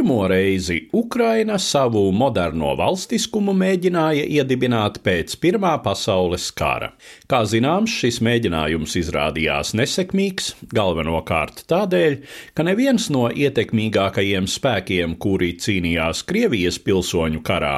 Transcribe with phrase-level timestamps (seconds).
[0.00, 6.94] Pirmo reizi Ukraina savu moderno valstiskumu mēģināja iedibināt pēc Pirmā pasaules kara.
[7.28, 12.16] Kā zināms, šis mēģinājums izrādījās nesekmīgs, galvenokārt tādēļ,
[12.56, 17.74] ka neviens no ietekmīgākajiem spēkiem, kuri cīnījās Krievijas pilsoņu karā,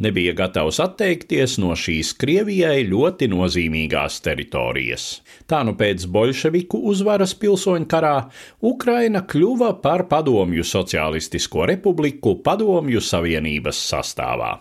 [0.00, 5.10] nebija gatavs atteikties no šīs Krievijai ļoti nozīmīgās teritorijas.
[5.44, 8.16] Tā nu pēc bolševiku uzvaras pilsoņu karā
[8.64, 14.52] Ukraina kļuva par padomju sociālistu Socialistisko republiku Padomju Savienības sastāvā.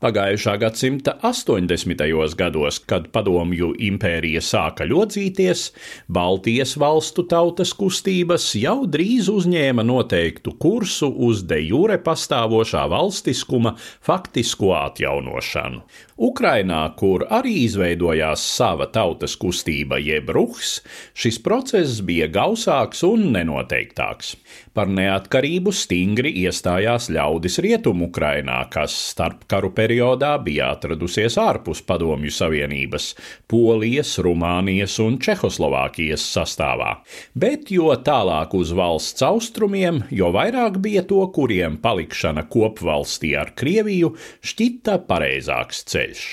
[0.00, 2.04] Pagājušā gadsimta 80.
[2.36, 5.66] gados, kad Padomju impērija sāka ļodzīties,
[6.08, 14.72] Baltijas valstu tautas kustības jau drīz uzņēma noteiktu kursu uz de jure pastāvošā valstiskuma faktisko
[14.78, 15.84] atjaunošanu.
[16.20, 20.82] Ukrainā, kur arī izveidojās sava tautas kustība jeb ruhs,
[21.16, 24.34] šis process bija gausāks un nenoteiktāks.
[24.76, 33.12] Par neatkarību stingri iestājās ļaudis Rietumu-Ukrainā, kas starp karu periodā bija atradusies ārpus Padomju Savienības,
[33.50, 36.96] Polijas, Rumānijas un Čehoslovākijas sastāvā.
[37.38, 44.14] Bet jo tālāk uz valsts austrumiem, jo vairāk bija to, kuriem palikšana kopvalstī ar Krieviju
[44.42, 46.26] šķita pareizāks ceļš.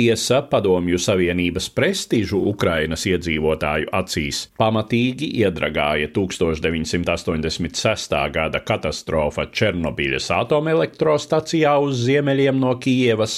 [0.00, 8.14] Tiesa Padomju Savienības prestižu Ukrainas iedzīvotāju acīs pamatīgi iedragāja 1986.
[8.32, 13.34] gada katastrofa Černobiļas atomelektrostacijā uz ziemeļiem no Kijevas,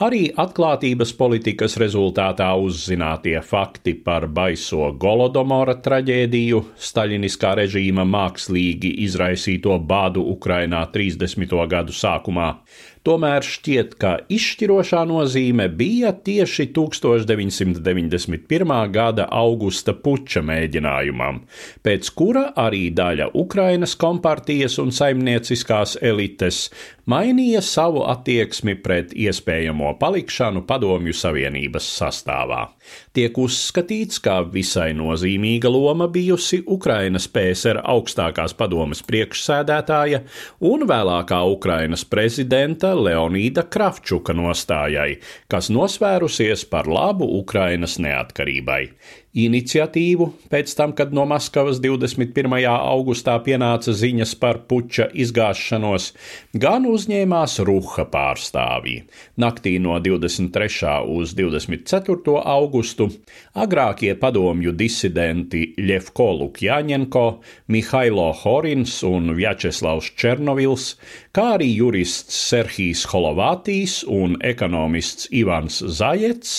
[0.00, 10.24] arī atklātības politikas rezultātā uzzinātie fakti par baiso Golodomora traģēdiju, staļiniskā režīma mākslīgi izraisīto bādu
[10.32, 11.56] Ukrainā 30.
[11.74, 12.48] gadu sākumā,
[13.00, 18.74] Tomēr šķiet, ka izšķirošā nozīme bija tieši 1991.
[18.92, 21.40] gada augusta puča mēģinājumam,
[21.80, 26.66] pēc kura arī daļa Ukrainas kompartijas un saimnieciskās elites
[27.08, 32.60] mainīja savu attieksmi pret iespējamo palikšanu Padomju Savienības sastāvā.
[33.16, 40.22] Tiek uzskatīts, ka visai nozīmīga loma bijusi Ukrainas PSR augstākās padomes priekšsēdētāja
[40.70, 45.18] un vēlākā Ukrainas prezidenta Leonīda Kravčuka nostājai,
[45.50, 48.84] kas nosvērusies par labu Ukrainas neatkarībai.
[49.30, 52.56] Iniciatīvu pēc tam, kad no Maskavas 21.
[52.66, 56.08] augustā pienāca ziņas par puča izgāšanos,
[56.58, 59.04] gan uzņēmās Ruha pārstāvji.
[59.38, 60.68] Naktī no 23.
[61.08, 62.34] uz 24.
[62.44, 63.08] augustu
[63.54, 67.24] agrākie padomju disidenti Ļevko Lukjaņenko,
[67.72, 70.92] Mihailo Horins un Vjačeslavs Černovils,
[71.32, 76.52] kā arī jurists Serhijs Holovātijs un ekonomists Ivans Zajets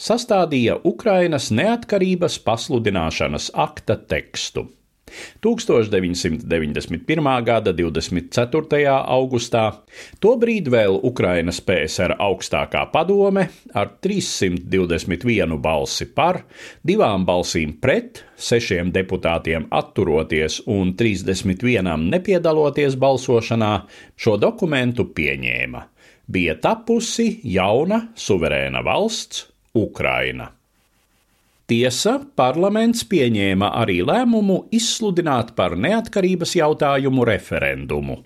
[0.00, 4.68] sastādīja Ukrainas neatkarības pasludināšanas akta tekstu.
[5.44, 7.44] 1991.
[7.44, 8.96] gada 24.
[9.00, 9.64] augustā,
[10.20, 16.42] tobrīd vēl Ukrainas PSR augstākā padome ar 321 balsi par,
[16.86, 23.72] divām balsīm pret, sešiem deputātiem atturoties un 31 nepiedaloties balsošanā,
[24.16, 25.84] šo dokumentu pieņēma.
[26.30, 30.59] Bija tapusi jauna suverēna valsts Ukraina.
[31.70, 38.16] Tiesa, parlaments pieņēma arī lēmumu izsludināt par neatkarības jautājumu referendumu.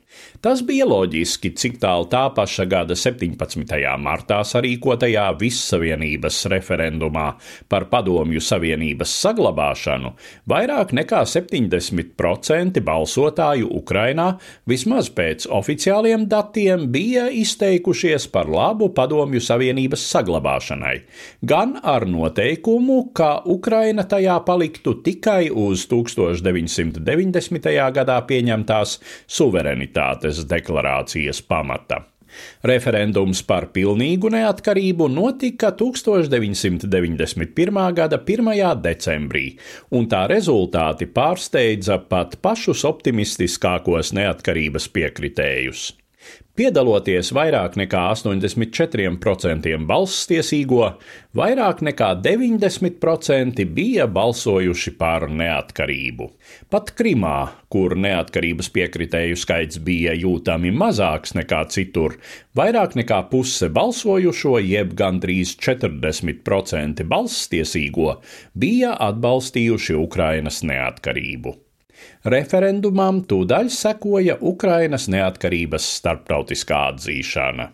[0.41, 3.75] Tas bija loģiski, cik tālu tā paša gada 17.
[4.01, 7.27] martā sarīkotajā Vissavienības referendumā
[7.69, 10.15] par Padomju Savienības saglabāšanu
[10.49, 14.31] vairāk nekā 70% balsotāju Ukrainā,
[14.69, 20.97] vismaz pēc oficiāliem datiem, bija izteikušies par labu Padomju Savienības saglabāšanai,
[21.45, 27.77] gan ar noteikumu, ka Ukraina tajā paliktu tikai uz 1990.
[27.99, 32.05] gadā pieņemtās suverenitātes deklarācijas pamata.
[32.67, 37.93] Referendums par pilnīgu neatkarību notika 1991.
[37.95, 38.81] gada 1.
[38.83, 39.59] decembrī,
[39.95, 46.04] un tā rezultāti pārsteidza pat pašus optimistiskākos neatkarības piekritējus.
[46.55, 50.85] Piedaloties vairāk nekā 84% balstiesīgo,
[51.35, 56.29] vairāk nekā 90% bija balsojuši par neatkarību.
[56.71, 57.35] Pat Krimā,
[57.75, 62.21] kur neatkarības piekritēju skaits bija jūtami mazāks nekā citur,
[62.55, 68.21] vairāk nekā puse balsojušo, jeb gandrīz 40% balstiesīgo,
[68.55, 71.64] bija atbalstījuši Ukrainas neatkarību.
[72.25, 77.73] Referendumam tūdaļ sekoja Ukrainas neatkarības starptautiskā atzīšana.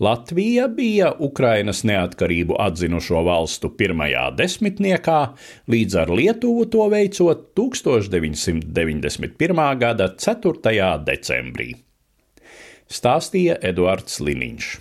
[0.00, 5.18] Latvija bija Ukrainas neatkarību atzinušo valstu pirmajā desmitniekā,
[5.70, 9.78] līdz ar Lietuvu to veicot 1991.
[9.78, 10.98] gada 4.
[11.06, 11.74] decembrī.
[12.94, 14.66] stāstīja Eduards Liniņš.